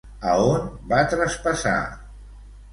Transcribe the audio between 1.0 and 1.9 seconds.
traspassar?